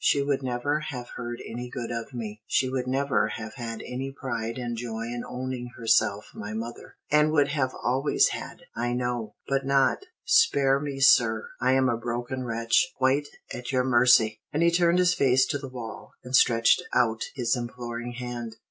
"She 0.03 0.23
would 0.23 0.41
never 0.41 0.79
have 0.79 1.09
heard 1.09 1.43
any 1.45 1.69
good 1.69 1.91
of 1.91 2.11
me. 2.11 2.41
She 2.47 2.67
would 2.67 2.87
never 2.87 3.27
have 3.37 3.53
had 3.53 3.83
any 3.85 4.11
pride 4.11 4.57
and 4.57 4.75
joy 4.75 5.03
in 5.03 5.21
owning 5.23 5.73
herself 5.77 6.31
my 6.33 6.53
mother. 6.53 6.95
Love 7.11 7.25
and 7.29 7.29
compassion 7.29 7.29
she 7.29 7.29
might 7.29 7.29
have 7.29 7.29
had, 7.29 7.29
and 7.29 7.31
would 7.33 7.47
have 7.49 7.81
always 7.87 8.27
had, 8.29 8.61
I 8.75 8.93
know; 8.93 9.35
but 9.47 9.63
not 9.63 10.05
Spare 10.25 10.79
me, 10.79 10.99
sir! 11.01 11.49
I 11.61 11.73
am 11.73 11.87
a 11.87 11.97
broken 11.97 12.43
wretch, 12.43 12.91
quite 12.97 13.27
at 13.53 13.71
your 13.71 13.83
mercy!" 13.83 14.39
And 14.51 14.63
he 14.63 14.71
turned 14.71 14.97
his 14.97 15.13
face 15.13 15.45
to 15.45 15.59
the 15.59 15.69
wall, 15.69 16.13
and 16.23 16.35
stretched 16.35 16.81
out 16.95 17.21
his 17.35 17.55
imploring 17.55 18.13
hand. 18.13 18.55